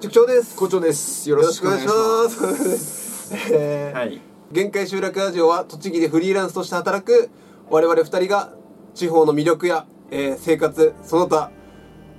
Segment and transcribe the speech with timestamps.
[0.00, 1.28] 塾長です校長です。
[1.28, 1.92] よよろしくお願いしま
[2.28, 3.34] す。
[3.34, 4.20] はい。
[4.52, 7.30] 限界集落ラジオは栃木でフリーランスとして働く
[7.68, 8.52] 我々二人が
[8.94, 11.50] 地方の魅力や、えー生活その他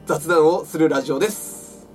[0.06, 1.88] 雑談をするラジオです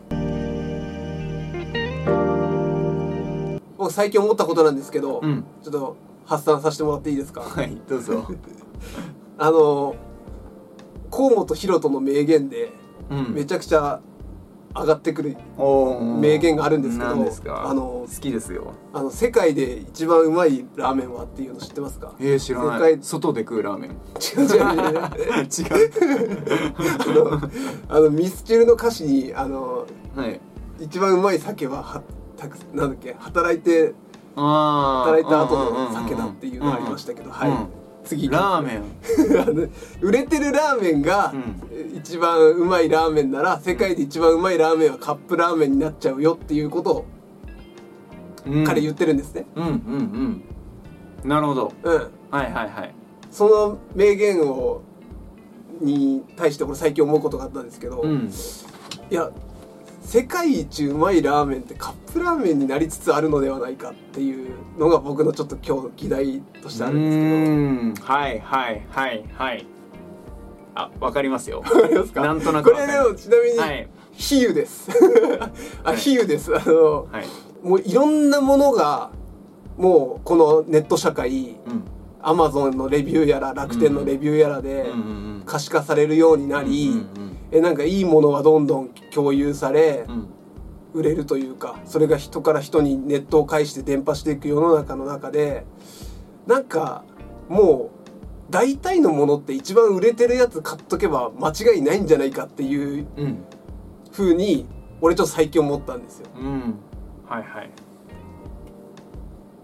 [3.76, 5.96] 僕最近思ったことなんですけど、うんちょっと
[6.26, 7.42] 発散させてもらっていいですか？
[7.42, 8.26] はい、どうぞ。
[9.36, 9.94] あの
[11.10, 12.72] 河本大翔の名言で
[13.10, 14.00] うんめちゃくちゃ
[14.76, 15.36] 上がってくる
[16.20, 17.04] 名言があるんですけ
[17.48, 17.56] ど。
[17.56, 18.72] あの好きですよ。
[18.92, 22.14] あの世界で一番うまいラーメンはっていうの知ってますか？
[22.18, 22.74] えー、知らない。
[22.74, 23.90] 世界外で食うラーメン。
[23.90, 23.94] 違
[24.40, 25.90] う違う違う
[27.06, 27.50] 違う。
[27.88, 30.40] あのミスチルの歌詞にあのはい。
[30.80, 32.02] 一番うまい酒はは
[32.36, 33.14] たくなんだっけ？
[33.18, 33.94] 働いて
[34.34, 37.50] あ働いた後の酒だっていうのがありましたけど、はい、
[38.04, 39.70] 次ラーメン。
[40.00, 47.04] 売れてるラーメンがうん一番うまいラーメンなら世界で一番うまいラーメンはカップラーメンになっちゃうよっていうことを
[48.46, 49.46] うん彼言ってるんですね。
[49.56, 49.72] うんうん
[51.24, 51.28] うん。
[51.28, 51.72] なるほど。
[51.82, 52.94] うん、はいはいはい。
[53.30, 54.82] その名言を
[55.80, 58.30] に対して俺最近思うことがあったんですけど、うん。
[59.10, 59.30] いや
[60.04, 68.12] 世界一うまいラーメンってカップラーメンになりつつあるのではないかっていうのが僕のちょっと今日の議題としてあるんですけど。
[68.12, 69.66] はいはいはいはい。
[70.76, 71.60] あ、わかりますよ。
[71.60, 72.20] わかりますか？
[72.20, 73.88] なんとなくこれでもちなみに、はい。
[74.12, 74.90] 比喩です。
[75.82, 75.96] あはい。
[75.96, 76.54] 比喩です。
[76.54, 77.66] あのはい。
[77.66, 79.10] もういろんなものが
[79.76, 81.84] もうこのネット社会うん。
[82.26, 85.02] アマゾンのレビューやら楽天のレビューやらでうんう
[85.40, 90.26] ん可視化されるようになり、うんうんえなんかいいものはどんどん共有され、うん。
[90.92, 95.64] 売れるというかそれが人から人にネットを介して伝播していく世の中の中で
[96.46, 97.02] なんか
[97.48, 97.90] も
[98.48, 103.38] う大体のものって一番売れてるやつ買っとけば間違いないんじゃないかっていううん。
[104.12, 104.66] 風に
[105.00, 106.26] 俺ちょっと最近思ったんですよ。
[106.38, 106.74] うん。
[107.28, 107.70] はいはい。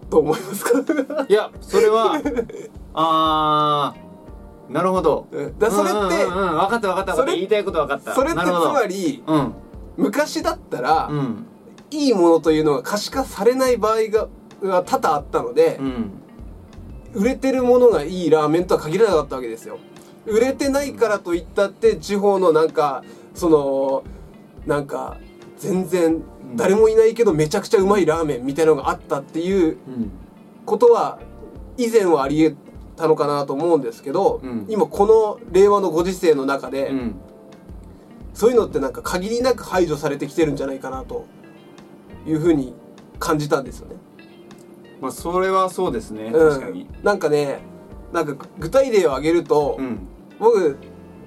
[0.09, 0.71] どう思いますか？
[1.29, 2.21] いやそれは
[2.93, 4.10] あー
[4.69, 5.27] なるほど。
[5.31, 8.13] うんだそれって、うんうんうん、分かった分かったそれ言いたいこと分かった。
[8.15, 9.53] それってつまりうん。
[9.97, 11.45] 昔だったら、うん。
[11.91, 14.27] いいものというのが可視化されない場合が
[14.63, 16.11] が多々あったのでう、ん。
[17.13, 19.77] 売れてるものがいいラーメンとは限らなかったわけですよ。
[20.25, 24.03] 売れてないからといったって地方のなんかその
[24.65, 25.17] なんか
[25.57, 26.21] 全然
[26.55, 30.11] 誰もいないけどめちゃくちゃうまいラーメンみたいなのがあったっていううん。
[30.65, 31.19] ことは
[31.77, 32.55] 以前はありえ
[33.01, 34.65] たのかなと思うんですけど、うん。
[34.69, 37.15] 今この令和のご時世の中で、うん。
[38.33, 41.25] そういうのってなんか限りなく排除されてきてるんじゃないかなと
[42.25, 42.73] いうふうに
[43.19, 43.95] 感じたんですよね。
[45.01, 46.25] まあそれはそうですね。
[46.25, 46.49] うん。
[46.49, 46.87] 確かに。
[47.03, 47.59] なんかね
[48.13, 49.99] なんか具体例を挙げると、うん。
[50.39, 50.77] 僕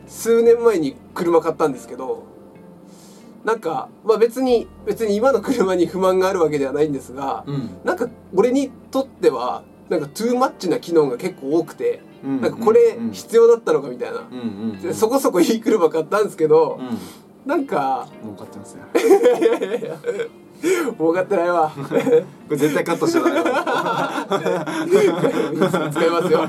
[0.07, 2.25] 数年前に車買ったんですけど
[3.45, 7.71] なんかまあ別に別に今の車に不満があるわけではないんですが、うん。
[7.85, 14.39] なんか俺にとってはなんかトゥーマッチな機能が結構多くて、うんなんかこれうん必要だったのかみたいな、うん
[14.73, 16.99] うんでそこそこいい車買ったんですけど、うん。
[17.45, 18.99] なんか儲かってますよい
[19.45, 19.99] やいやいや
[20.99, 21.71] 儲かってないわ。
[21.77, 21.95] こ
[22.49, 23.43] れ絶対カットしちゃダメだ。
[25.93, 26.45] 使いますよ。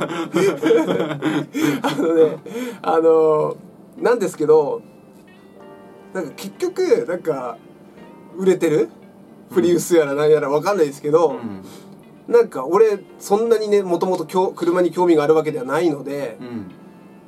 [1.84, 2.38] あのね
[2.82, 3.58] あの
[3.98, 4.82] なんですけど
[6.14, 7.58] なんか結局なんか
[8.38, 8.90] 売れてる？
[9.54, 11.62] プリウスやら何やらわかんないですけど、うん
[12.28, 16.72] なんか俺そんなにねもともと車に興味があるわけではないので、うん。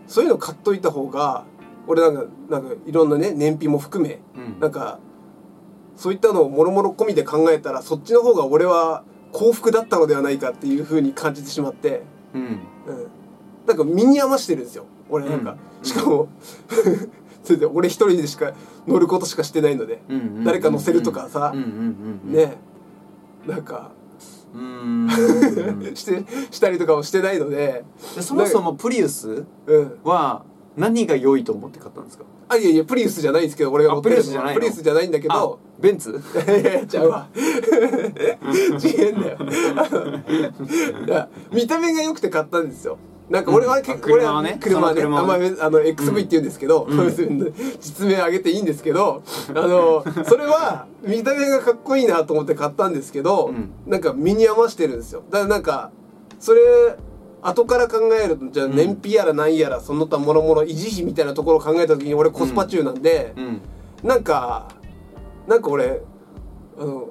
[0.07, 1.43] そういうの買っといた方が
[1.85, 4.59] 俺なんかなんかいろんなね燃費も含めうん。
[4.59, 4.99] なんか
[5.95, 9.03] そういったのをもろもろ込みで考えたらそっちの方が俺は
[9.33, 12.03] 幸福だったのではないかっていうふうに感じてしまって、
[12.33, 12.41] うん。
[12.41, 12.59] うん、
[13.67, 14.85] なんか身に余してるんですよ。
[15.09, 15.85] 俺なんか、うん。
[15.85, 16.27] しかも
[17.43, 18.53] 全然俺一人でしか
[18.87, 20.01] 乗ることしかしてないので、
[20.43, 21.53] 誰か乗せるとかさ。
[22.25, 22.57] ね。
[23.45, 23.91] なんか
[25.95, 27.83] してしたりとかもしてないので、
[28.15, 30.43] でそもそもプリウスうん、は
[30.75, 32.25] 何が良いと思って買ったんですか？
[32.49, 34.59] あいやいやプリウスじゃないんですけど俺が乗ってるあプリウスじゃないの？
[34.59, 35.33] プリウスじゃないんだけど。
[35.33, 36.09] あベンツ？
[36.11, 36.13] い
[36.63, 37.27] やちゃうわ。
[37.35, 37.37] 違
[38.99, 39.37] えんだよ。
[41.51, 42.97] 見た目が良くて買ったんですよ
[43.29, 44.13] なんか俺は結構、うん。
[44.13, 44.57] 俺は車はね。
[44.61, 45.51] 車はね車はね。
[45.59, 47.13] あの XV って言うんですけど、うん。
[47.79, 53.71] 実名挙げていいんですけどあの それは見た目がかっこいいなと思って買ったんですけど、うん。
[53.85, 55.23] なんか身に余してるんですよ。
[55.29, 55.91] だからなんか
[56.39, 56.61] それ
[57.41, 58.75] 後から考えるとじゃあうん。
[58.75, 63.61] 燃費やら何やらその他もろもろ維持費みたいなところを考えた時に俺コスパ中なんで、うん。
[64.03, 64.69] なんか
[65.47, 66.01] なんか俺
[66.79, 67.09] あの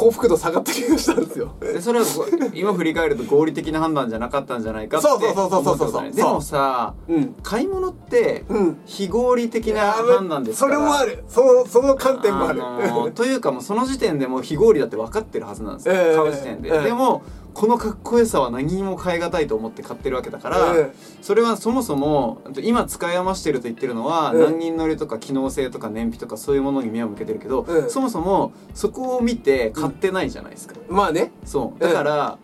[0.00, 1.54] 幸福度下がった気がしたんですよ。
[1.60, 2.06] でそれは
[2.54, 6.10] 今振り返ると合理的な判断じゃなかったんじゃないかってそうそうそうそうそうそう。
[6.10, 7.20] でもさう。
[7.20, 7.34] ん。
[7.42, 8.78] 買い物ってうん。
[8.86, 10.76] 非合理的な判断ですから。
[10.76, 11.22] それもある。
[11.28, 16.16] そのその観点もある、のーというかもうその時点でもう非合理だって分かってるはずなんですよ、ええ。
[16.16, 16.84] 買う時点で、ええ。
[16.84, 17.22] でも
[17.54, 24.40] このかっこよさは何にも変え難いと思って買ってるわけだから、えそれはそもそも今使い余してると言ってるのは、ええ。
[24.44, 27.88] 何人乗りとか機能性とか燃費とかそういうものに目を向けてるけど、ええ。
[27.88, 31.32] そもそもそこを見て買ってないじゃないですか、まあね。
[31.44, 31.80] そう。
[31.80, 32.38] だから、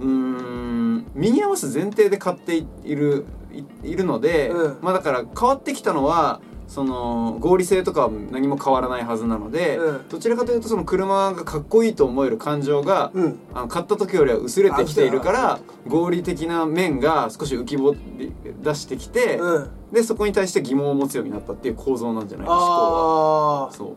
[0.00, 2.66] うーん身に合わせ前提で買ってい
[2.96, 4.78] るいいるので、うん。
[4.82, 6.40] まあだから変わってきたのは
[6.72, 10.08] その合理性とかは何も変わらないはずなので、うん。
[10.08, 13.38] どちらかというとその車がかっこいいと思える感情が、うん。
[13.52, 18.32] あの買った時よりは薄れてきているから合理的な面が少し浮き彫り
[18.62, 19.70] 出してきて、うん。
[19.92, 23.96] でそこに対して疑問を持つようになったっていう構造なんじゃないか思考はそう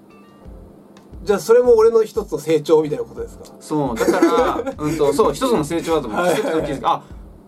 [1.23, 3.45] じゃあそれも俺の一つの成長みたいなことですか。
[3.61, 7.01] そうだからうんとそう一つの成長だと思う、はい一つの気づきあ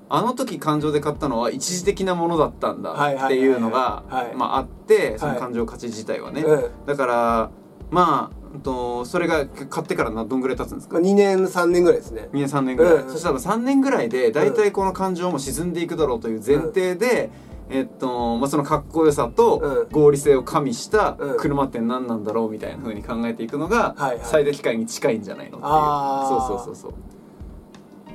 [0.09, 3.37] あの時感情で買ったのは一時的なものだったんだはいはいはいはい。
[3.37, 6.85] っていうのがああってその感情価値自体はね、うん。
[6.85, 7.49] だから
[7.91, 10.95] まあうんとそれが買ってからなどんぐらい経つんですか？
[10.95, 12.29] まあ2年3年ぐらいですね。
[12.31, 13.09] 2年3年ぐらい、うん。
[13.09, 17.29] そしたら3年ぐらいで大体この感情も沈んでいくだろうという前提で、
[17.69, 19.89] えっとまあ、そのかっこよさとうん。
[19.91, 21.37] 合理性を加味したうん。
[21.37, 24.19] 車って何なんだろうみたいな風に考えていくのがはいはい。
[24.23, 26.47] 最大機会に近いんじゃないのっていう、あー。
[26.47, 26.93] そうそうそうそう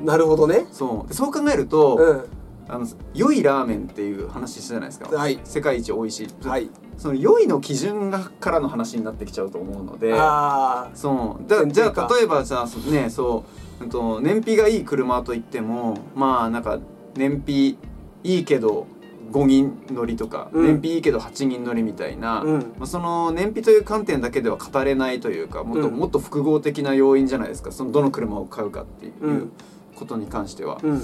[0.02, 0.66] なるほどね。
[0.72, 1.08] そう。
[1.08, 2.25] でそう考えると、うん。
[2.69, 5.38] あの良いラーメンっていう話したじゃないですか、はい。
[5.44, 6.70] 世界一美味しい、はい。
[6.96, 11.49] その良いの基準がからの話になってきちゃうと思うのであそう。
[11.49, 13.44] だじゃあ例えばじゃあそねそ
[13.81, 13.84] う。
[13.84, 16.78] うんと燃費がいい車といってもまあなんか
[17.16, 17.76] 燃費
[18.22, 18.87] いいけど
[19.32, 20.66] 5人乗りとか、うん。
[20.66, 22.60] 燃費いいけど8人乗りみたいな、あうん。
[22.78, 25.94] まあ、その燃費という観点だけでは語れないというかもっと,、うん。
[25.94, 27.72] もっと複合的な要因じゃないですか。
[27.72, 29.26] そのどの車を買うかっていう。
[29.26, 29.52] うん
[29.96, 30.78] ことに関しては。
[30.82, 31.02] うん。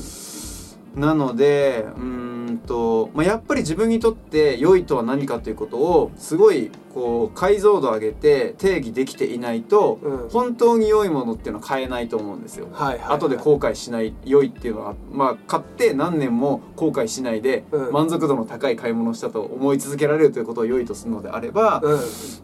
[0.96, 10.29] なのでうーんと、まあ、やっぱり自分にとって良いとは何かということをすごいこう解像度上げて定義できていないと、うん。
[10.31, 12.69] 本当に良いものっていうのは買えないと思うんですよ。
[12.73, 17.93] はいはい後で後悔しない良いっていうのは、まあ、買って何年も後悔しないで、うん。
[17.93, 21.82] 満足度の高い買い物をしたと思い続けられるということを良いとするのであれば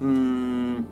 [0.01, 0.87] うん、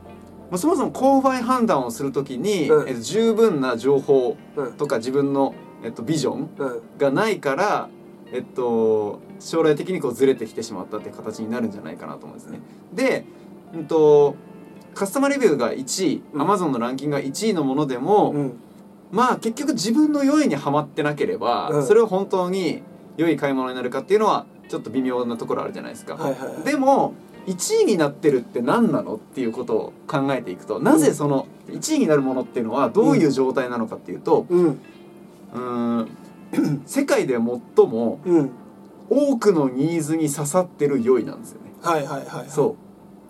[0.51, 2.89] まあ、そもそも購買判断をするときに、うん。
[2.89, 4.73] えっと十分な情報うん。
[4.73, 6.81] とか自分の、えっと、ビジョンうん。
[6.97, 7.89] がないから、
[8.31, 12.59] えっと、将来的にこうずれてきてしまったっていう形になるんじゃないかなと思うんですね。
[12.93, 13.25] で、
[13.73, 14.35] うんと、
[14.93, 16.41] カスタマーレビューが1位、うん。
[16.41, 18.53] Amazon のランキングが1位のものでも、うん。
[19.11, 21.85] まあ結局自分の良いにはまってなければ、うん。
[21.85, 22.81] それを本当に
[23.17, 26.15] 良い買い物になるかっていうのはちょっと微妙なところあるじゃないですか。
[26.15, 26.63] はいはいはい。
[26.63, 27.13] でも
[27.47, 34.67] 1位になってるって何なのっていうことを考えていくとなぜその1位になるものっていうのはどういう状態なのかっていうと、うん。
[34.67, 36.09] うーん
[36.85, 37.41] 世界で最
[37.87, 38.51] もうん。
[39.09, 41.71] 多くのニーズに刺さってる良いなんですよね。
[41.81, 42.49] はいはいはい。
[42.49, 42.77] そ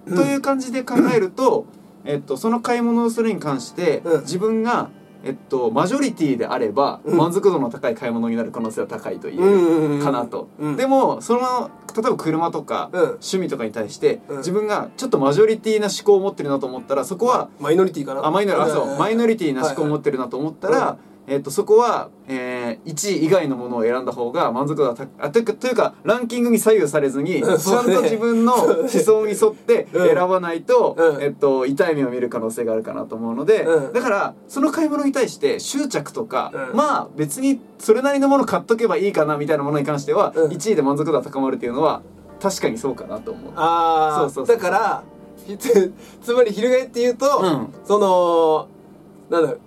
[0.07, 0.15] う、うん。
[0.17, 1.65] という感じで考えると、
[2.05, 4.21] えっと、その買い物をするに関して、うん。
[4.21, 4.89] 自分が、
[5.23, 7.17] えっと、マジョリティであれば、うん。
[7.17, 10.49] 満足度の高い買い物になる可能性は高いと言うかなと。
[10.59, 10.75] うん。
[10.75, 13.01] でもその例えば車とか、うん。
[13.03, 14.37] 趣味とかに対して、うん。
[14.37, 18.25] 自分がちょっとマジョリティな思考を持ってるなと思ったらそこはマイノリティかな。
[18.25, 20.97] あマイノリあはいそうマイノリティな思考を持ってるなと思ったら、
[21.27, 30.07] えっとそこは、えー、1位以外のものを選んだ方が満足度が高あというかというかランキングに左右されずに、うんちゃんと自分の思想に沿ってうん。
[30.07, 31.21] 選ばないと、うん。
[31.23, 33.93] えっと、痛い目を見る可能性があるかなと思うので、うん。
[33.93, 36.75] だからその買い物に対して執着とか、うん。
[36.75, 40.51] まあ別にそれなりのもの買っとけばいいかなみたいなものに関しては、うん。
[40.51, 42.01] 1位で満足度が高まるっていうのは
[42.41, 43.53] 確かにそうかなと思う。
[43.55, 45.03] ああそうそうだから
[45.45, 47.67] ひつ つまり翻って言うと、うん。
[47.85, 48.67] その
[49.29, 49.59] なんだろう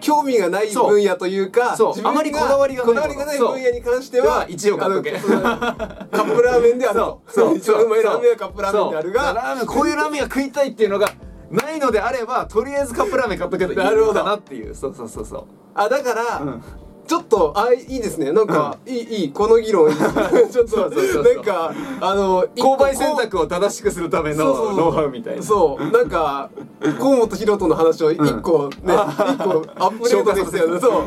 [0.00, 0.90] 興味がないそう。
[0.90, 7.22] 分野というかあまりこだわりがない分野に関してはそう一位を買っとけあのそのカップラーメンであると。
[7.28, 7.58] そう。
[7.58, 7.84] そう。
[7.84, 9.14] うまいラーメンはカップラーメンであるそう。
[9.14, 11.08] がこういうラーメンが食いたいっていうのが
[11.50, 14.74] ないのであればとりあえずカップラーメン買っとけばいいなるほどのかなっていう。
[14.74, 15.44] そうそうそうそう。
[15.74, 16.62] あだから、うん
[17.06, 18.32] ちょっとあいいですね。
[18.32, 19.90] なんか、いいいいこの議論。
[19.90, 25.42] ちょっとなんかあの購買選択を正しくするためのノウハウみたいな。
[25.42, 25.90] そう。
[25.90, 26.50] なんか
[26.98, 30.74] 河本大翔の話を一個ね、一個アップデートできたよう。
[30.74, 31.04] なそ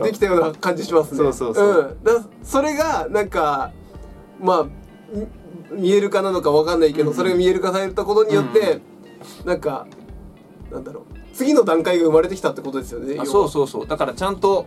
[0.00, 1.18] うできたような感じしますね。
[1.18, 2.04] そうそうそうん。
[2.04, 2.12] だ
[2.42, 3.72] それがなんか
[4.40, 4.66] まあ
[5.12, 5.26] み
[5.80, 7.16] 見える化なのかわかんないけど、うん。
[7.16, 8.80] それが見える化されたことによって、
[9.44, 9.86] なんか
[10.70, 11.04] なんだろう。
[11.34, 13.16] 次の段階が生まれてきたってことですよね。
[13.18, 13.86] あそうそうそう。
[13.86, 14.66] だからちゃんと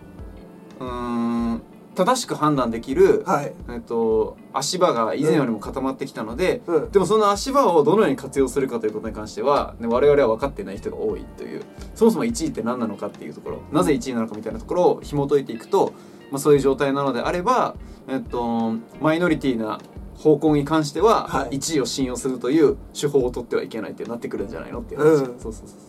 [0.79, 1.61] うーん
[1.97, 3.53] 正しく判断できる、はい。
[3.69, 6.91] えっと、足場が以前よりも固まってきたので、うん。
[6.91, 11.63] でもその足場をどのように活用するかということに関しては、ね、我々は分かっていない人が多いという
[11.95, 15.93] そもそも1位って何なのかっていうところなぜ1位なのかみたいなところを紐解いていくと、
[16.29, 17.75] まあ、そういう状態なのであれば、
[18.07, 19.79] えっと、マイノリティな
[20.17, 21.57] 方向に関してははい。
[21.57, 25.39] 1位を信用するという手法を取ってはいけないってなってくるんじゃないのっていう話、うん。
[25.39, 25.86] そうそうそう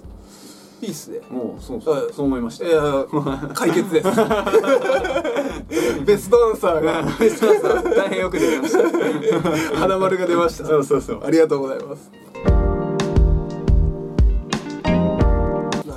[0.80, 1.20] いいっすね。
[1.30, 2.66] もうそうそう、はいそう思いました。
[2.66, 3.06] いや
[3.54, 4.08] 解決です。
[6.04, 7.02] ベストアンサーが。
[7.96, 8.78] 大変よくできました。
[9.78, 10.66] 花丸が出ました。
[10.66, 11.24] そうそうそう。
[11.24, 12.10] ありがとうございます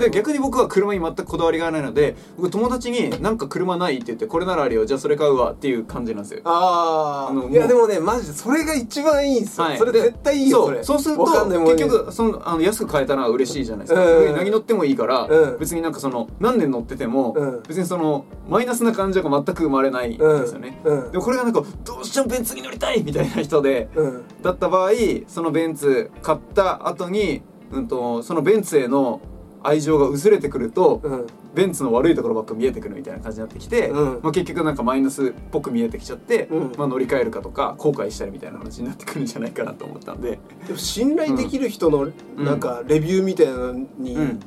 [0.01, 6.41] で逆に僕は車に全くこだわりがないので僕友達になんか車ないって言ってこれならあるよじゃあそれ買うわっていう感じなんですよ。
[6.43, 9.77] ああいやでもねマジでそれが一番いいんすよ、はい。
[9.77, 14.35] それ絶対いいよそそうすると結局そのあの安く買えたのは嬉しいじゃないですか、うん。
[14.35, 15.59] 何乗ってもいいから、うん。
[15.59, 17.63] 別になんかその何年乗ってても、うん。
[17.67, 21.11] 別にそのマイナスな感情が全く生まれないんですよね、うん。
[21.11, 24.23] でもこれがなんかどうしてもベンツに乗りたいみたいな人でうん。
[24.41, 24.91] だった場合
[25.27, 27.41] そのベンツ買った後に、
[27.71, 29.21] うん、とそのベンツへの
[29.63, 31.27] 愛情が薄れてくると、うん。
[31.53, 34.19] ベンツの悪いところばっか見えてくるみたいな感じになってきて、うん。
[34.21, 36.71] まあ、結局なんかマイナスっぽく見えてきちゃって、うん。
[36.77, 42.13] まあ、乗り換えるかとか後悔したりみたいな話になってくるんじゃないかなと思ったんで、でも信頼できる人のん。
[42.37, 44.39] なんかレビューみたいなのにうん、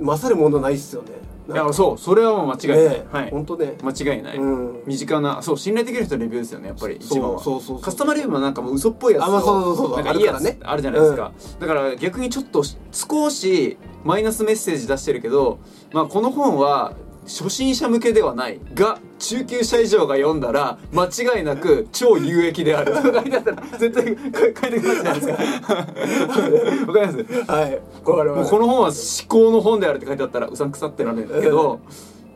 [0.00, 1.08] 勝るものないっすよね。
[1.48, 3.76] いやそうそれはもう間違いない、ねはい、本当ね。
[3.80, 4.82] 間違いない、うん。
[4.84, 7.40] 身近なそう信頼できる人のレビューですよねやっぱり一番は。
[7.40, 7.80] そうそうそう。
[7.80, 9.96] カスタマーレビューもなんかもう嘘っぽいやつあまあそうそうそうそう。
[9.96, 10.58] なんかいいやつあるからね。
[10.64, 15.58] あるじゃないですか、だから逆にちょっと少しマイナスメッセージ出してるけど、
[15.92, 16.94] まあ、この本は
[17.24, 18.60] 初心者向けではない。
[18.74, 22.94] が中級者以上が読んだら間違いなく超有益である。
[22.94, 25.32] 書いてあったら絶対書いてくるじゃないですか。
[26.86, 27.50] わかります？
[27.50, 27.80] はい。
[28.04, 28.24] ここ
[28.58, 28.92] の本は思
[29.28, 31.80] 考の本であるって書いてあったらうさんくさってなるんだけど、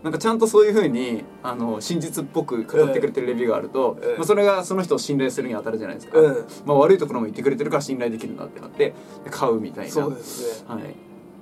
[0.02, 9.92] なんかちゃんとそういうふうにあの真実っぽく語ってくれてるレビューがあると、うんまあ、それがその人を信頼するに当たるじゃないですか、うんまあ、悪いところも言ってくれてるから信頼できるなってなってで買うみたいな。
[9.92, 10.96] そうですはい、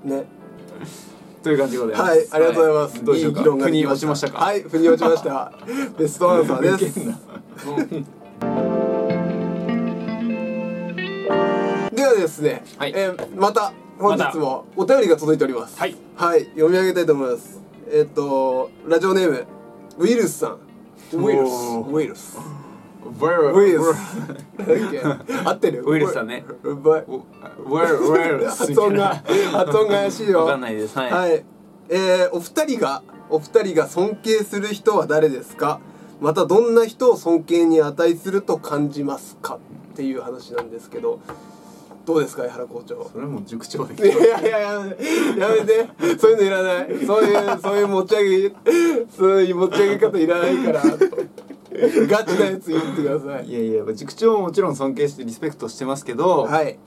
[0.04, 0.16] ね。
[0.16, 0.26] ね
[1.42, 2.10] という感じでございます。
[2.10, 3.04] はいありがとうございます。
[3.04, 3.42] どうでしょうか？
[3.42, 4.38] 腑に落ちましたか？
[4.38, 5.52] はい腑に落ちました。
[5.98, 7.00] ベストアンサーです。
[11.94, 12.92] ではですね、はい。
[12.94, 15.78] えーまた本日もお便りが届いております。
[15.78, 15.96] はい。
[16.16, 17.60] はい読み上げたいと思います。
[17.90, 19.46] えっ、とラジオネーム
[19.98, 20.58] ウィルスさん。
[21.14, 21.50] ウィルス。
[21.50, 22.38] ウィルス
[23.04, 25.82] ウェウィルス合ってる？
[25.82, 26.44] ウィルスさんね。
[26.62, 30.40] ウィウェルウェル発音が発音が怪しいよ。
[30.44, 30.98] わかんないです。
[30.98, 31.44] はい、はい、
[31.88, 35.80] えーお二人がお二人が尊敬する人は誰ですか？
[36.20, 39.58] またどんな人を尊敬に値すると感じますか？
[39.92, 41.20] っていう話なんですけど
[42.04, 43.10] どうですか江原校長？
[43.12, 44.08] それも塾長で。
[44.08, 45.04] いやいややめて
[45.38, 45.88] やめて。
[46.18, 47.06] そういうのいらない。
[47.06, 48.54] そういうそういう持ち上げ
[49.16, 50.82] そういう持ち上げ方いらないから
[52.08, 53.46] ガチなやつ言ってください。
[53.48, 56.78] いやいや塾長ももちろん尊敬してリスペクトしてますけど、はい。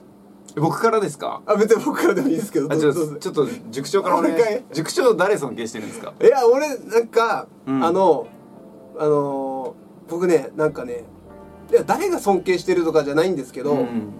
[0.56, 1.40] 僕からですか？
[1.46, 4.34] あ別に僕からでもいいですけどあちょちょっと塾長からお願い
[4.72, 6.12] 塾長誰尊敬してるんですか？
[6.22, 7.82] いや俺なんか、うん。
[7.84, 8.26] あの
[8.98, 11.04] あのー僕ねなんかね
[11.70, 14.12] いや誰が尊敬してるとかじゃないんですけど、うん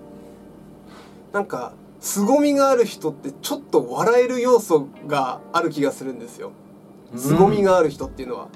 [1.33, 6.50] なんか凄みがある人ってちょっと笑える要素がある気がするんですよ。
[7.17, 8.49] 凄みがある人っていうのは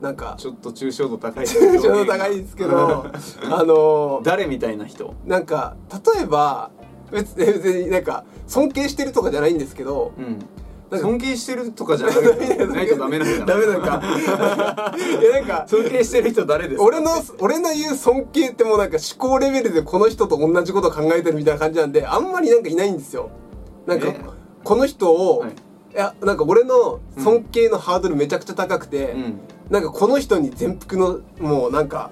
[0.00, 3.06] なんかちょっと抽象度高いちょっと高いですけど
[3.44, 5.14] あのー誰みたいな人？
[5.26, 5.76] なんか
[6.14, 6.70] 例えば
[7.10, 10.38] 別別になんか尊敬してるとかじゃないんですけどうん。
[10.90, 12.22] 尊敬してるとかじゃないと
[12.96, 14.00] ダメなんじゃないダメなんか。
[15.20, 16.82] いやなんか尊敬してる人誰ですか？
[16.84, 23.28] 俺の俺の言う尊敬ってもうなんか思考レベルでこの人と同じことを考えてるみたいな感じなんであんまりなんかいないんですよ。
[23.84, 24.20] なんかえ
[24.64, 25.50] この人を、はい
[25.94, 29.40] い、やなんか俺の尊敬のハードルめちゃくちゃ高くて、うん。
[29.70, 32.10] なんかこの人に全幅のもうなんか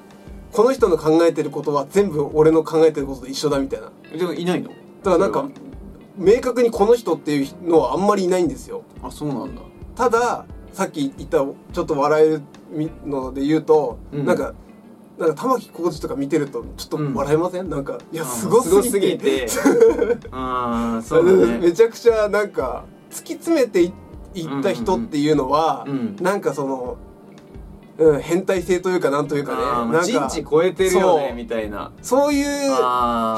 [0.53, 3.87] この人の考えてることは全部俺の考えてることと一緒だみたいな。
[3.87, 4.71] だでもいないの？
[4.71, 4.75] か
[5.11, 5.49] らなんか
[6.17, 8.83] 明確にこの人っていうのはあんまりいないんですよ。
[9.03, 9.63] あそうなんだ。
[9.95, 12.43] たださっき言ったちょっと笑える
[13.05, 14.27] ので言うと、うん。
[14.27, 14.55] なんか
[15.19, 19.47] なんか玉置浩二とか見てるとちょっと笑えません、なんかいやあすごすぎて。
[19.47, 19.47] て。
[20.31, 21.59] ああそうだね。
[21.59, 23.93] めちゃくちゃなんか突き詰めてい
[24.35, 26.97] いった人っていうのは、うんなんかその、
[27.99, 31.93] うん、変態性というかなんというかねなんか人知超えてるよねみたいな。
[32.03, 32.73] そういう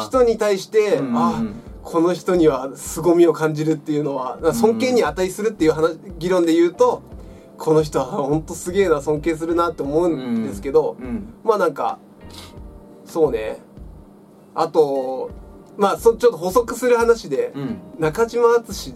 [0.07, 1.43] 人に対して、うんあ
[1.81, 7.03] この人には凄みを感じるっていうのは尊敬に値するっていう話議論で言うと
[7.57, 11.99] この人は本当すげえな尊敬するなって思うんですけど、うんまあなんか
[13.07, 13.59] そうね。
[14.55, 15.31] あと
[15.79, 17.79] まあそちょっと補足する話で、うん。
[17.99, 18.95] 中島敦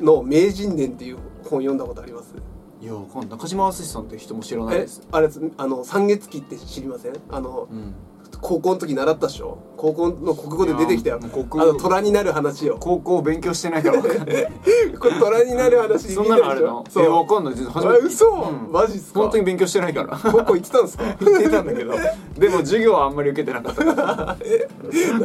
[0.00, 2.34] の「名人伝」っていう本読んだことあります？
[2.82, 3.30] いやわかんない。
[3.30, 5.02] 中島敦さんって人も知らないえです。
[5.12, 7.12] あれあの三月期って知りません？
[7.28, 7.94] あのうん
[8.40, 9.58] 高校の時習ったでしょ？
[9.76, 11.20] 高校の国語で出てきたよ。
[11.22, 11.26] あ
[11.64, 14.46] の虎になる話よ高校勉強してないからわかんない。
[15.00, 16.84] これ虎になる話そんなのあるの？
[16.90, 17.04] そう。
[17.04, 17.54] えわかんない。
[17.54, 18.72] 全然初あめて嘘、うん。
[18.72, 19.20] マジっすか？
[19.20, 20.18] 本当に勉強してないから。
[20.18, 21.04] 高校行ってたんですか？
[21.20, 21.94] 言ってたんだけど。
[22.38, 23.84] でも授業はあんまり受けてなかった。
[23.84, 24.36] から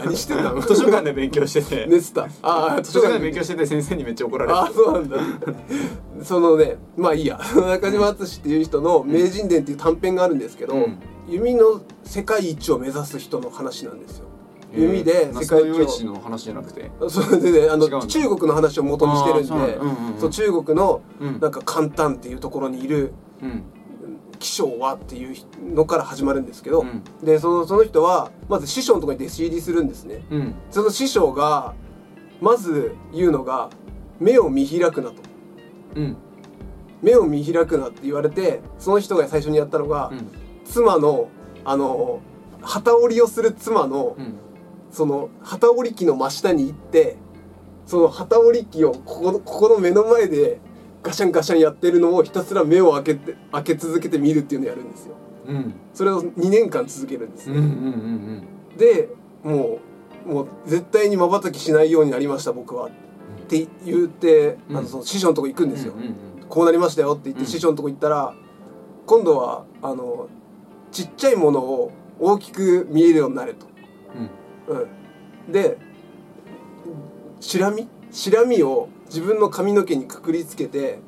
[0.05, 0.61] 何してたの？
[0.61, 1.85] 図書館で勉強してて。
[1.89, 2.23] 寝てた？
[2.41, 3.19] ああ図書館で。
[3.19, 5.17] 勉強してて先生にめっちゃ怒られあてそうなんだ。
[6.23, 7.39] そのねまあいいや。
[7.55, 10.97] 中島敦っていう人の「名人伝」っていう短編があるんですけど、うん
[11.27, 14.25] 弓の世界一を目指す人の話なんですよ。
[14.73, 16.91] 弓で世世界一の話じゃなくて？
[17.09, 19.85] それでねあの中国の話を元にしてるんでうなんだ。
[19.85, 21.39] うんそう中国のうん。
[21.39, 23.63] なんか簡単っていうところにいるうん。
[24.37, 25.35] 気象はっていう
[25.73, 27.03] のから始まるんですけど、うん。
[27.23, 30.25] でそのその人はまず師匠のところに弟子入りするんですね。
[30.29, 30.55] うん。
[30.69, 31.73] その師匠が
[32.41, 33.69] まず言うのが
[34.19, 35.15] 目を見開くなと。
[35.95, 36.17] うん。
[37.01, 41.29] 目を見開くなって言われてその人が最初にやったのが、うん妻の
[41.63, 42.19] あの
[42.61, 44.33] 旗織りをする妻のうん。
[44.95, 47.17] その旗織り機の真下に行って
[47.85, 50.61] その旗織り機をここのここの目の前で
[51.03, 55.15] ガシャンガシャンやってるのをひたすら目を開けて開け続けて見るっていうのをやるんですよ。
[55.47, 55.73] うん。
[55.93, 59.09] それを2年間続けるんですうんうんうんで
[59.43, 59.79] も
[60.25, 62.87] うもう絶対に瞬きしないようになりました僕は。
[62.87, 62.89] っ
[63.47, 64.77] て言って、うん。
[64.77, 66.15] あのその師匠のとこ行くんですよ、うんうん。
[66.47, 67.47] こうなりましたよって言ってうん。
[67.47, 68.33] 師匠のとこ行ったら、
[69.05, 70.29] 今度はあの
[70.95, 73.65] ちっちゃいものを大きく見えるようになれと。
[74.69, 75.77] うん、で
[77.41, 80.99] シラミシラミを自分の髪の毛にくくりつけて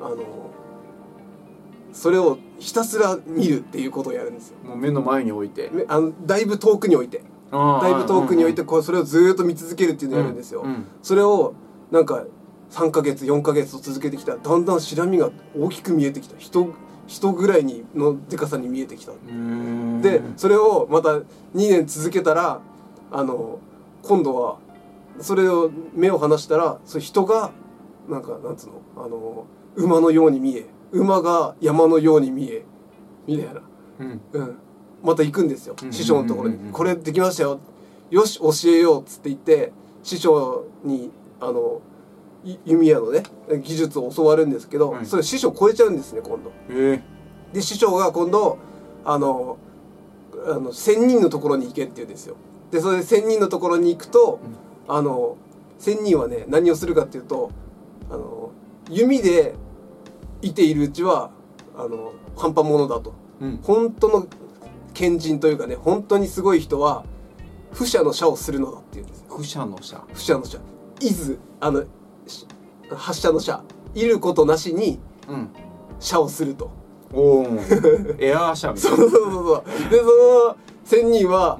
[0.00, 0.16] あの
[1.92, 4.56] それをひたすら見るっていうことをやるんですよ。
[4.64, 5.68] もう目の前に置いて。
[5.70, 7.22] めあのだいぶ遠くに置いて。
[7.52, 10.62] だいぶ遠くに置いてこうそれをずーっと見続けるっていうのをやるんですよ。
[10.62, 10.86] うん。
[11.02, 11.52] それを
[11.90, 12.24] なんか
[12.70, 16.38] 3ヶ月4ヶ月と続けてきたらだんだんシラミが大きく見えてきた。
[16.38, 16.72] 人
[17.10, 19.10] 人ぐらいにのでかさに見えてきた。
[19.10, 20.00] うん。
[20.00, 21.24] でそれをまた2
[21.54, 22.60] 年続けたら
[23.10, 23.58] あの
[24.02, 24.58] 今度は
[25.20, 27.50] それを目を離したらそれ人が
[28.08, 32.64] なんかなんつうのあの馬のように見え馬が山のように見え
[33.26, 33.60] みたいな、
[33.98, 34.20] うん。
[34.32, 34.58] うん、
[35.02, 35.92] また行くんですようん。
[35.92, 36.54] 師匠のところに。
[36.54, 36.60] うん。
[36.60, 37.58] うんうん「これできましたよ。
[38.10, 39.72] よし教えよう」っつって言って
[40.04, 41.89] 師匠にあのい
[42.64, 43.22] 弓矢のね
[43.62, 46.52] 技術を教わるんですけど、はいそれ師匠超えちゃうんですね今度。
[46.70, 47.02] え
[47.52, 48.58] で師匠が今度
[49.04, 49.58] あの
[50.46, 52.36] あの1,000人のところに行けって言うんですよ。
[52.70, 54.38] でそれで1,000人のところに行くと、
[54.88, 55.36] あの
[55.80, 57.50] 1,000人はね何をするかっていうと
[58.10, 58.52] あの
[58.88, 59.54] 弓で
[60.42, 61.30] いているうちは
[61.76, 63.14] あの半端者だと。
[63.40, 64.26] うん本当の
[64.92, 67.04] 賢人というかね本当にすごい人は
[67.72, 69.26] 不射の射をするのだって言うんですよ。
[69.36, 70.58] 不射の射不射の射。
[71.00, 71.86] いずあのし
[72.94, 73.62] 発射の射。
[73.94, 75.48] いることなしにうん
[75.98, 76.70] 射をすると。
[77.12, 77.46] おお
[78.18, 79.90] エアー射みたいなそうそうそうそう。
[79.90, 81.58] でその仙人は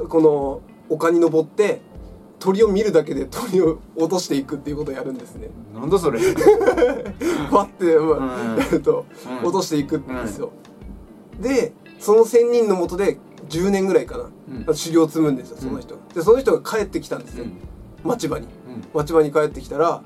[0.00, 1.80] うんこの丘に登って
[2.38, 5.48] 鳥を見るだけで鳥を落としていくっていうことをやるんですね。
[5.74, 6.20] なんだそれ
[7.50, 9.04] パッて、まあうんやると
[9.42, 10.50] うん落としていくんですよ。
[11.40, 14.24] でその仙人のもとで10年ぐらいかな、
[14.68, 16.00] うん修行を積むんですよその人が。
[16.14, 17.52] でその人が帰ってきたんですよ、うん
[18.08, 18.46] 町場に。
[18.76, 19.00] うん。
[19.00, 20.02] 町場に帰ってきたら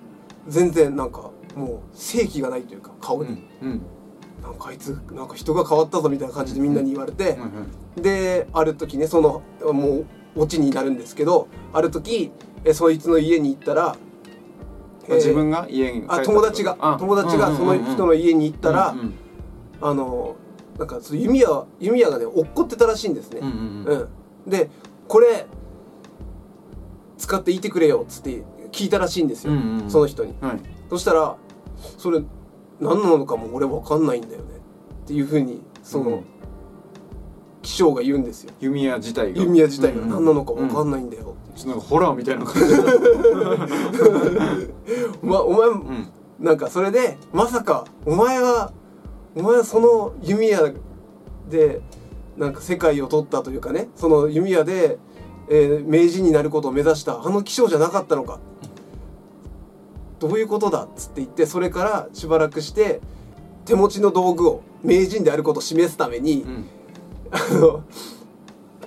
[0.48, 3.82] 全然なんかもう正気がないというか顔に、うん。
[4.42, 7.30] なんかあいつなんか人が変わったぞみたいな感じでみんなに言われて。
[7.32, 10.06] うんである時ねそのもう
[10.36, 12.30] オチになるんですけどある時
[12.64, 13.96] えそいつの家に行ったら、
[15.08, 19.14] えー自分が家にあ友達があ友達がその人の家に行ったら、うんうん
[19.82, 20.36] あの
[20.78, 24.00] なんかその弓矢弓矢がね落っこってたらしいんですね、うんうんうん。
[24.02, 24.08] う
[24.46, 24.50] ん。
[24.50, 24.70] で
[25.08, 25.46] これ
[27.18, 29.90] 使っていてくれよっつって聞いたらしいんですよ、うんうんうん。
[29.90, 30.34] その人に。
[30.40, 30.60] はい。
[30.88, 31.36] そしたら
[31.98, 32.22] それ
[32.80, 34.44] 何なのかも俺分かんないんだよね。
[35.04, 36.24] っていうふうにその、うん。
[37.62, 38.52] 気象が言うんですよ。
[38.58, 39.42] 弓矢自体が。
[39.42, 42.74] 弓矢自体が何なのか分かんいないんだよ、ちょっとなんかホラーみたいな感じ
[45.22, 46.08] お前お前うん。
[46.40, 48.72] なんかそれでまさかお前は
[49.36, 50.72] お前はその弓矢
[51.50, 51.82] で
[52.38, 54.98] なんか世界を取ったというかねその弓矢で、
[55.50, 58.40] えー名人になることを目指したあの気象じゃなかったのか
[60.20, 63.00] どういうことだっつって言ってそれからしばらくして
[63.64, 66.66] 手持ちの道具を名人であることを示すために、うん。
[67.32, 67.84] あの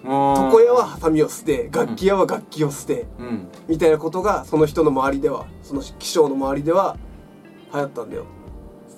[0.04, 3.48] 床床屋はハサミを捨て楽器屋は楽器を捨て、うん。
[3.68, 6.98] みたいなことがその人の周りではその気象の周りでは
[7.74, 8.26] 流行ったんだよ。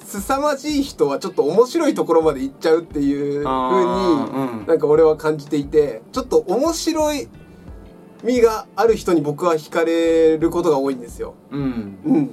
[0.05, 7.27] 凄まじい人はちょっと面白いところまで行っちゃうっていう風になんか俺は感じていてちょっと面白い
[8.25, 11.35] 味がある人に僕は惹かれることが多いんですよ。
[11.51, 11.97] うん。
[12.05, 12.29] うん。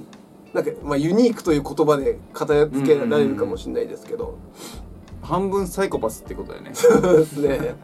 [0.53, 4.37] なんか、まあ、ユニークという言葉で片付けられるかもしれないですけど、
[5.21, 6.71] 半分サイコパスってことだよね。
[6.73, 7.75] そうですね。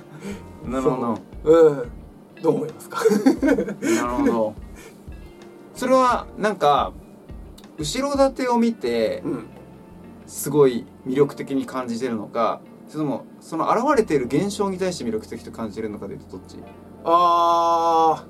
[0.66, 1.52] なるほど。
[1.52, 1.72] う。
[1.84, 1.90] ん。
[2.42, 3.00] どう思いますか？
[3.42, 4.54] なるほど。
[5.74, 6.92] それはなんか
[7.78, 9.46] 後ろ盾を見てうん。
[10.26, 16.56] すごい魅力的に感じてるのかそれともその現れている現象に対して魅力的と感じてるのかでいうとどっち？
[17.04, 18.24] あ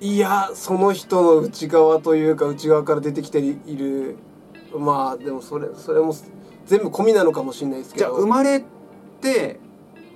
[0.00, 4.16] ーいやその人の内側というか内側から出てきている
[4.76, 6.14] まあでもそれそれも
[6.66, 8.64] 全部込みなのかもしれないですけじゃどあ生まれ
[9.20, 9.60] て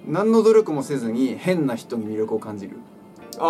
[0.06, 2.76] 何の努力もせずに変な人に魅力を感じる。
[3.38, 3.44] あ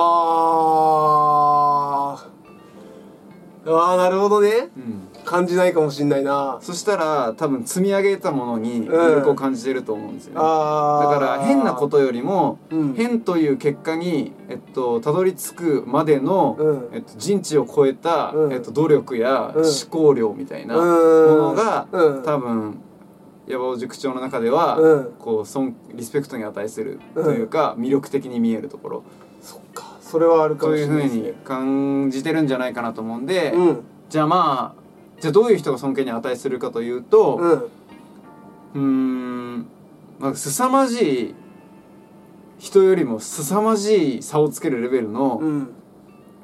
[3.65, 3.71] ー。
[3.71, 4.71] あーなるほどね。
[4.77, 6.57] うん感じないかもしれないな。
[6.63, 11.13] そしたら多分積み上げたものに魅力を感じてると思うんですよね、あー。
[11.13, 12.95] だから変なことよりもうん。
[12.95, 16.89] 変という結果に、えっと、たどり着くまでの、うん。
[16.93, 18.53] えっと、人知を超えた、うん。
[18.55, 19.65] えっと、努力やうん。
[19.65, 21.39] 思考量みたいなもうん。
[21.39, 22.23] のが、うん。
[22.23, 22.79] 多分
[23.47, 25.13] 山尾塾長の中では、うん。
[25.19, 29.03] こう尊リスペクトに値するというか、魅力的に見えるところ。
[29.43, 29.97] そっか。
[30.01, 33.81] それはあるかもしというふうに感じてるんじゃないかなと思うんで、うん。
[34.09, 34.88] じゃあまあ
[35.21, 37.53] じゃあどういう人が尊敬に値するかというと、うん。
[38.75, 39.67] うーん
[40.21, 41.35] まあ凄まじい
[42.59, 45.75] 人よりも凄まじい差をつけるレベルの、うん。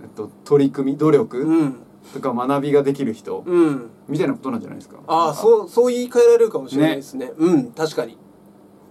[0.03, 1.77] えっと、取り組み努力うん。
[2.13, 3.91] とか学びができる人うん。
[4.09, 4.99] みたいなことなんじゃないですか？
[5.07, 7.33] ああうそうそう言い換えられるかもしれないですね。
[7.37, 8.19] うん確かに。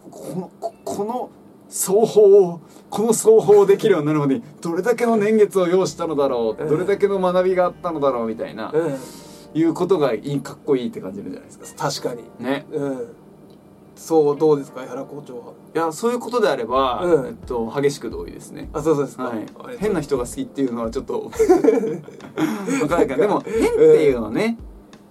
[0.09, 1.29] このここの
[1.69, 6.69] 双方をこの双方をできるようになるまでにどれだけの年月を要したのだろううん。
[6.69, 8.71] どれだけの学びがあったのだろうみたいな。
[8.73, 8.97] うん
[9.53, 11.89] いうことがいいかっこいいって感じるじゃないですか。
[11.91, 12.23] 確かに。
[12.45, 12.65] ね。
[12.71, 13.07] うん。
[13.95, 14.83] そうどうですか？
[14.83, 15.43] 江原校長は。
[15.75, 17.27] いやそういうことであれば、うん。
[17.27, 18.69] えっと、激しく同意ですね。
[18.73, 19.45] あそうそうですか、はい。
[19.77, 21.29] 変な人が好きっていうのはちょっと
[22.79, 24.57] 分からないからでも変っていうのはね、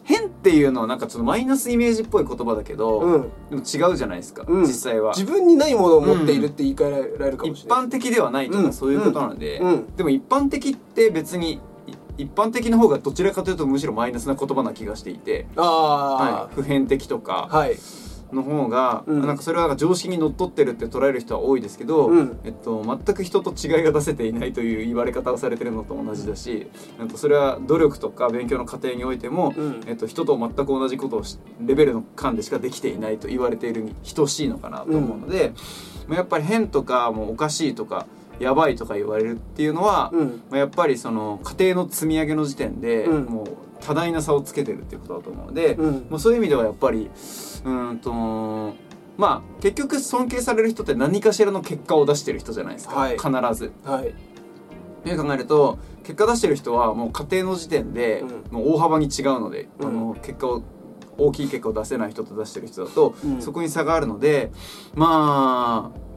[0.05, 3.23] 変っていうのはなんかちょっとマイナスイメージっぽい言葉だけど、うん。
[3.51, 4.63] でも違うじゃないですか、うん。
[4.63, 5.13] 実際は。
[5.15, 7.85] 自分にないものを持っているって言い換えられるかも一しれない。
[7.87, 9.87] 般的ではないとかうんそういうことなので、うん。
[9.97, 11.61] でも一般的って別にい
[12.19, 17.77] 一般的の方がどちらかというとむしろマイナスな言葉な気がしていて、ああはい、普遍的とかはい、
[18.35, 19.27] の方が、うん。
[19.27, 22.41] なんかそれはなんか常識にのっとってるって捉える人は多いですけど、うん。
[22.45, 26.69] えっと、全く人と違いが出せていないという言われ方をされてるのと同じだし、
[27.01, 29.81] えっと、それは努力とか勉強の過程においても、うん。
[29.87, 35.53] えっと、人と全く同じことをしレベルの間でしかできていないと言われているに等しいのかなと思うので、
[36.09, 38.07] まあやっぱり変とかもうおかしいとか
[38.39, 40.43] やばいとか言われるっていうのは、うん。
[40.51, 43.25] まあやっぱりその家庭の積み上げの時点で、うん。
[43.25, 43.47] もう
[43.81, 46.07] 多大な差をつけてるっていうことだと思うので、うん。
[46.11, 47.11] もうそういう意味ではやっぱり
[47.65, 48.13] うーんと
[49.17, 53.19] まあ結局尊敬される人って何かしらの結果を出してる人じゃないですか、はい。
[53.19, 53.73] 必ず。
[53.85, 54.09] はい。
[54.09, 54.13] っ
[55.05, 58.29] て考えると結果出してる人はもう家庭の時点でうん。
[58.51, 59.89] もう大幅に違うので、うん。
[59.89, 60.63] あの結果を
[61.19, 63.43] 大きい結果を出せない人と出してる人だと、うん。
[63.43, 64.51] そこに差があるので
[64.95, 66.12] まあ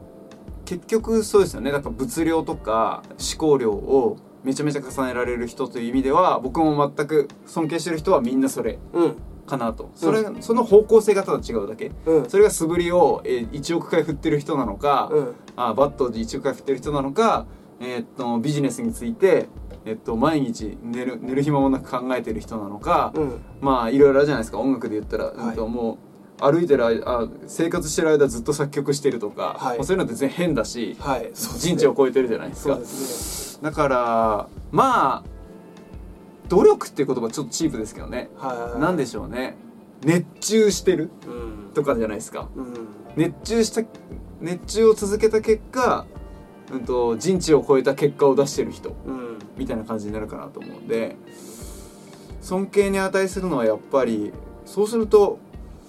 [0.66, 1.72] 結局そうですよね。
[1.72, 9.16] だから物量とか思考量をめちゃめちゃ重ねられる人という意味では僕も全く尊敬してる人はみんなそれうん。
[9.46, 9.90] かなと。
[9.94, 11.92] それ、その方向性がただ違うだけ。
[12.04, 12.28] うん。
[12.28, 15.34] それが素振りを、えー1億回振ってる人なのか、うん。
[15.54, 17.46] あバットで1億回振ってる人なのか、
[17.80, 19.48] えーっとビジネスについて、
[19.84, 23.40] えっと毎日寝る寝る暇もなく考えてる人なのか、うん。
[23.60, 24.58] まあいろいろあるじゃないですか。
[24.58, 25.34] 音楽で言ったら、はい。
[25.36, 25.96] うんともう
[26.40, 29.78] 歩いてる間あ生活してる間ずっと作曲してるとか、はい。
[29.78, 31.30] まあそういうのって全然変だし、はい。
[31.34, 32.78] 人知を超えてるじゃないですか。
[32.84, 35.24] すだからまあ
[36.48, 38.30] 努力っていう言葉ちょっとチープですけどね、ね。
[38.36, 38.80] はい。
[38.80, 39.56] なんでしょうね。
[40.02, 41.30] 熱中してるう
[41.70, 41.72] ん。
[41.74, 42.48] とかじゃないですか。
[42.54, 42.74] うん。
[43.16, 43.82] 熱中した
[44.40, 46.04] 熱中を続けた結果、
[46.70, 49.38] うん、と人知を超えた結果を出してる人うん。
[49.56, 51.16] みたいな感じになるかなと思うんで
[52.40, 54.32] 尊敬に値するのはやっぱり
[54.64, 55.38] そうすると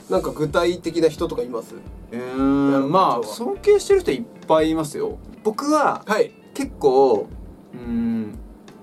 [0.09, 1.75] なんか具体的な人とかいます？
[2.11, 5.17] うんまあ尊敬してる人いっぱいいますよ。
[5.43, 6.31] 僕ははい。
[6.53, 7.27] 結構
[7.73, 8.39] うーん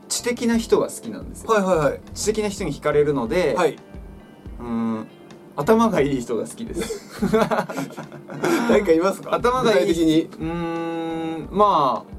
[0.08, 2.00] 知的な人が好きなんですよ、はいはいはい。
[2.14, 3.76] 知的な人に惹かれるので、はい。
[4.60, 5.06] うーん
[5.56, 7.26] 頭がいい人が好きです。
[8.68, 9.34] 誰かいますか？
[9.34, 10.22] 頭がいい的に。
[10.24, 12.14] うーんまあ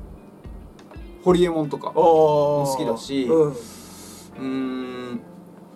[1.23, 5.19] ホリエモンとか好好きだしうん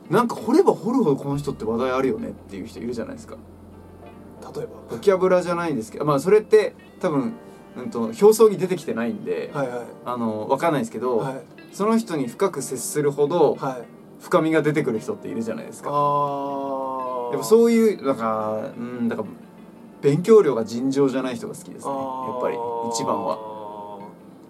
[0.09, 3.37] なんか掘れば掘るほどこの人って話題あるよねっていう人いるじゃないですか。
[4.55, 7.33] 例えボキャブラじゃないんですけどまあそれって多分、
[7.77, 9.85] うん、と表層に出てきてないんで、ばはいはい。
[10.05, 11.41] あの分かんないですけど、はい。
[11.71, 13.83] その人に深く接するほどはい。
[14.19, 15.89] 深みが出てくる人っているじゃないですか。
[15.91, 19.27] ああでもそういうなんかうんだから
[20.01, 21.97] 勉強量が尋常じゃない人が好きですねや
[22.37, 22.57] っぱり
[22.91, 23.37] 一番は。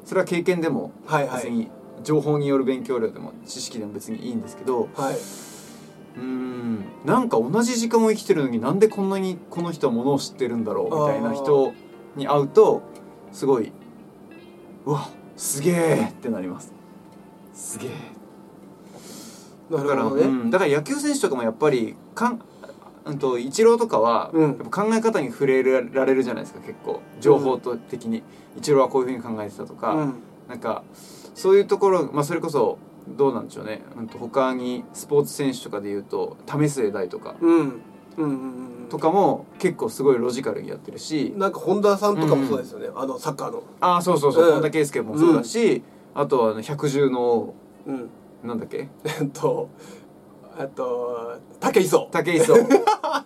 [0.06, 1.44] それは経験でもはいはい。
[1.44, 1.70] 別に、
[2.04, 5.16] 情報による勉強量でも知識でも別にいいんですけどはい。
[5.16, 11.74] うーんなんか同じ時間を生きてるのになんでこんなにこの人はものを知ってるんだろうみたいな人
[12.16, 12.82] に会うと
[13.32, 13.72] すごい
[14.86, 16.74] うわすげえってなります。
[17.54, 17.92] すげえ
[19.70, 22.42] なだから、ね、うん、だから野球選手とかもやっぱりかん
[23.06, 24.42] うんとイチローとかは、うん。
[24.44, 27.02] やっぱ考え方に触れられるじゃないですか結構。
[27.20, 28.24] 情報と的に、
[28.58, 30.14] イチローはこういうふうに考えてたとか、うん。
[30.48, 30.84] なんか
[31.40, 37.36] そういうところ、まあ、それこそどうなんでしょうね、うん、と他にスポーツ選手とかでいうと為末大とか。
[37.40, 37.56] うん。
[37.56, 37.64] うん
[38.18, 41.32] うんうんとかも結構すごいロジカルにやってるし。
[41.38, 43.64] なんか本田さんとかもそうですよね、あのサッカーの。
[43.80, 44.46] ああそうそうそう。
[44.46, 44.54] うん。
[44.54, 45.84] 本田圭佑もそうだし、
[46.16, 47.56] あとはあの百獣の王。
[47.86, 48.10] うん。
[48.44, 48.90] なんだっけ？
[49.06, 49.70] えっと
[50.60, 52.56] えっと武井壮武井壮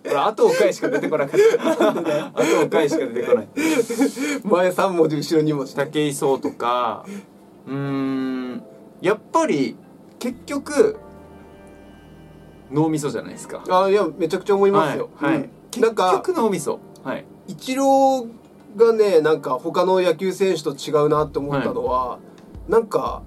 [0.04, 2.26] 俺あとおかいしか出てこなかった。
[2.26, 3.48] あとおかいしか出てこない。
[4.44, 5.86] 前3文字後ろ2文字ね。
[5.86, 7.06] 武井壮とか
[7.66, 8.62] うーん。
[9.00, 9.76] やっぱり
[10.18, 10.96] 結局
[12.70, 13.62] 脳みそじゃないですか。
[13.68, 15.42] あいやめちゃくちゃ思いますよ、はい、はい。
[15.42, 15.50] うん。
[15.70, 16.80] 結局脳みそ。
[17.02, 17.24] はい。
[17.48, 22.18] イチローがねなんか他の野球選手と違うなって思ったのは、
[22.68, 23.22] なんか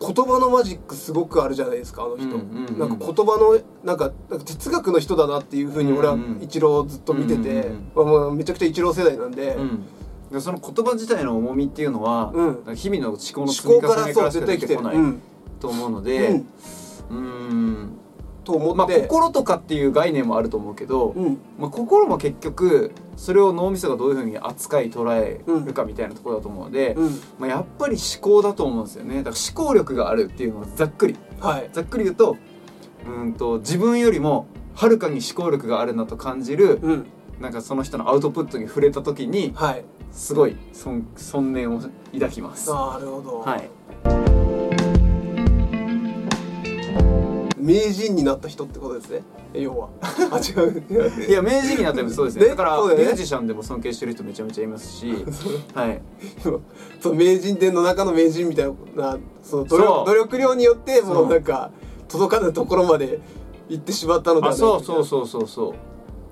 [0.00, 2.78] 言葉のマジックすごくあるじゃないですかあの人、うんうんうん。
[2.78, 4.10] なんか言葉のなんか
[4.44, 9.84] 哲学の人だなっていうふうに俺はイチローずっと見てて、うんうんまあめちゃくちゃイチロー世代なんで、うん
[10.30, 12.76] でその言葉自体の重みっていうのは、うん。
[12.76, 15.20] 日々の思考の積思み重ねからしか絶対来てる、出てこないうん。
[15.60, 16.46] と思うのうでん、
[17.10, 17.90] うーん。
[18.44, 21.38] と思まあって、心とかっていう概念もあると思うけど、うん。
[21.58, 27.20] まあ、心も結局それを脳みそがどういうふうに扱い捉えるかみたいなところだと思うので、うん。
[27.38, 29.22] まあ、やっぱり思考だと思うんですよね。
[29.22, 31.16] だから思考力があるっていうのはざっくり。
[31.40, 31.70] はい。
[31.72, 32.36] ざっくり言うと
[33.06, 37.06] うんと自分よりもはるかに思考力があるなと感じるうん。
[37.40, 41.80] なんかその人のアウトプットに触れた時にはいすごい尊尊念を
[42.12, 42.70] 抱きます。
[42.70, 43.70] なるほど、はい、
[47.56, 49.22] 名人になった人ってことですね？
[49.54, 49.88] 要は。
[50.30, 50.84] あ違う。
[51.28, 52.44] いや名人になってもそうですね。
[52.44, 52.50] ね？
[52.50, 53.04] だからそうだよね。
[53.04, 55.24] ミュージシャンでも尊敬してる人めちゃめちゃいますし、
[55.74, 56.02] はい、
[57.00, 61.26] そう名人伝の中の名人みたいなその努力努力量によってもそう。
[61.26, 61.70] うなんか
[62.08, 63.20] 届かぬところまで
[63.68, 65.74] 行ってしまったのだあそうそうそうそうそう。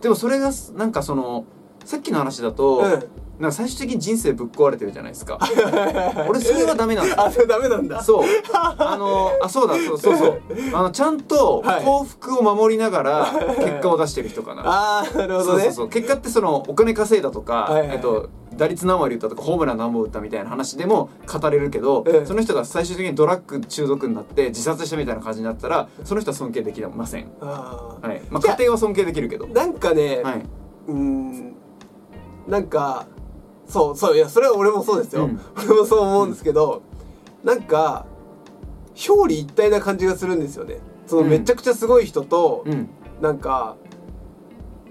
[0.02, 1.44] でもそれがなんかその
[1.86, 5.38] さっきの話だと、うんなんか最終的に人生ぶっ壊れてるじゃないですか。
[6.26, 7.26] 俺それはダメなんだ。
[7.26, 8.02] あそれダメなんだ。
[8.02, 8.24] そう。
[8.52, 10.40] あのあそうだそうそうそう。
[10.72, 11.84] あのちゃんとはい。
[11.84, 15.58] 幸福を守りながら結果を出してる人かな、 ああなるほどね。
[15.58, 15.88] そうそうそう。
[15.90, 28.22] 結果ってそのお金稼いだとか、えっと、打率何割打ったとかホームラン何本打ったみたいな話でも語れるけど、うんその人が最終的にドラッグ中毒になって自殺したみたいな感じになったらその人は尊敬できません、はい。
[28.30, 29.46] まあ、家庭は尊敬できるけど。
[29.46, 30.42] なんかね、はい、
[30.88, 31.56] うーん
[32.48, 33.06] なんか
[33.66, 35.40] そうそういやそれは俺もそうですよ、うん。
[35.56, 36.82] 俺もそう思うんですけど、
[37.42, 38.06] なんか
[39.08, 40.78] 表裏一体な感じがするんですよね。
[41.06, 41.28] そのうん。
[41.30, 42.88] めちゃくちゃすごい人と、うん。
[43.20, 43.76] なんか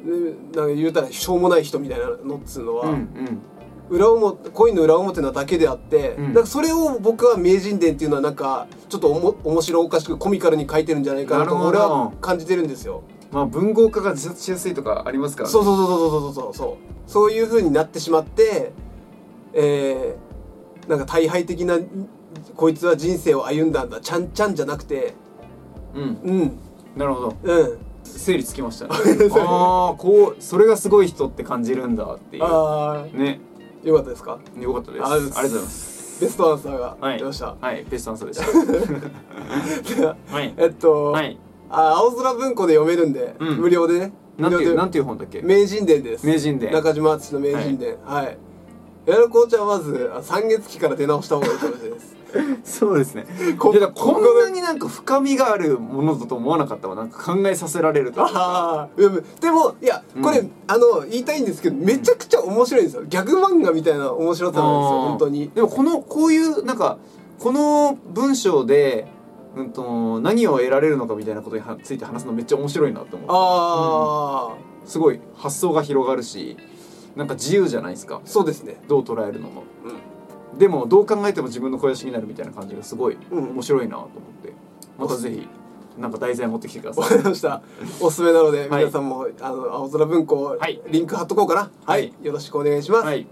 [0.05, 3.41] うんなんか言うたらしょうもない人みたいなのっつうのは、うんうん。
[3.89, 6.33] 裏表恋の裏表なだけであって、うん。
[6.33, 13.03] なんかそれを僕は名人伝っていうのはなんかちょっとおも面白おかしくコミカルに書いてるんじゃないかなと俺は感じてるんですよ。
[13.31, 15.53] まあ文豪家が自殺しやすいとかありますからね。
[15.53, 17.11] そうそうそうそうそうそうそう。
[17.11, 18.71] そういう風になってしまって
[19.53, 21.77] えー、なんか大敗的な
[22.55, 23.99] こいつは人生を歩んだんだ。
[24.01, 25.13] ちゃんちゃんじゃなくて。
[25.93, 26.03] うん。
[26.23, 26.57] うん。
[26.95, 27.35] なるほど。
[27.43, 27.77] うん。
[28.03, 28.93] 整理つきましたね。
[29.39, 32.43] ああこうそれがすごい人って感じるんだっていう。
[32.43, 33.39] あね。
[33.83, 34.39] あよかったですか？
[34.59, 35.03] よかったです。
[35.03, 36.21] あありがとうございます。
[36.21, 37.17] ベストアンサーがはい。
[37.19, 37.85] 出ました、はい。
[37.89, 40.07] ベストアンサーでした。
[40.33, 40.53] はい。
[40.57, 41.37] えっと、はい
[41.69, 43.57] あ青空文庫で読めるんで、うん。
[43.57, 44.13] 無料でね。
[44.37, 45.41] 無料でなんていうなんていう本だっけ？
[45.41, 46.25] 名人伝です。
[46.25, 46.71] 名人伝。
[46.71, 47.95] 中島敦の名人伝。
[48.03, 48.37] はい、
[49.05, 52.15] やる紅茶はまずあ三月期から出直した方がいいかもしれないです。
[52.65, 53.25] そうですね。
[53.57, 56.95] こいやだからこんなになんか深みがあるものだと思わなかったわ。
[56.95, 58.21] なんか考えさせられると。
[58.23, 63.03] ああでもでもいやこれ、うんあの言いたいんですけどめちゃくちゃ面白いんですよ。
[63.07, 64.99] ギャグ漫画みたいな面白さなんですよ。
[64.99, 65.49] 本当に。
[65.55, 66.97] でもこのこういうなんか
[67.39, 69.07] この文章で、
[69.55, 73.27] うん、と何を得られるのかみたいなことにはついて話すのめっちゃ面白いなと思って。
[73.29, 76.57] ああ、すごい発想が広がるし
[77.15, 78.21] なんか自由じゃないですか。
[78.25, 78.75] そうですね。
[78.87, 79.63] どう捉えるのも。
[80.51, 80.59] うん。
[80.59, 83.51] でもどう考えても自分の肥やしになるみたいな感じがすごいうん。
[83.51, 84.11] 面白いなと思っ
[84.43, 84.53] て。
[84.97, 85.47] またぜひ
[85.97, 87.09] なんか題材持ってきてくださわい。
[87.11, 87.61] かりました？
[88.01, 88.79] おすすめなので、はい。
[88.81, 90.81] 皆さんもあの青空文庫、はい。
[90.89, 91.61] リンク貼っとこうかな。
[91.61, 92.25] は、はいい。
[92.25, 93.25] よろしくお願いします、はい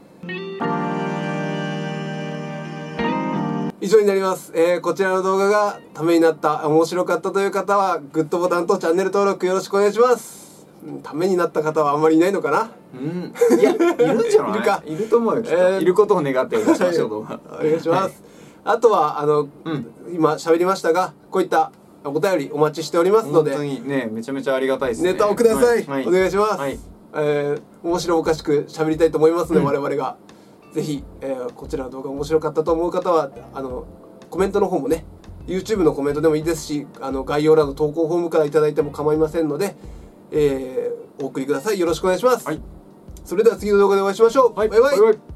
[3.84, 10.65] 以上になります、えーこちらの動画がためになった面白かったという方はグッドボタンとチャンネル登録よろしくお願いします。
[10.86, 12.72] うんためになった方はあんまりいないのかな？
[12.93, 13.34] うん。
[13.60, 14.52] いやいるんじゃない？
[14.52, 14.84] いるか。
[14.86, 18.24] いると思うよきっと、えーいることを願ってお願いしましょう動画お願いします、
[18.63, 19.91] あとはあの、うん。
[20.13, 21.74] 今喋りましたがこういった
[22.06, 25.12] お便りお待ちしておりますの本当でにねめちゃめちゃありがたいですね。
[25.12, 26.08] ネタをください、はい。
[26.08, 26.80] お願いします、はい。
[27.15, 29.65] えー面白おかしく喋りたいと思いますので、うん。
[29.65, 30.15] 我々が
[30.73, 33.86] ぜひ、えーこちらの動画面白かったと思う方はあの
[34.29, 35.05] コメントの方もね
[35.47, 39.75] YouTube のコメントでもいいですしあの概要欄の投稿フォームからいただいても構いませんので、
[40.31, 41.79] えーお送りください。
[41.79, 42.59] よろしくお願いします、はい。
[43.23, 44.67] それでは次の動画でお会いしましょう、はい。
[44.67, 44.97] バイバイ。
[44.99, 45.33] バイバイ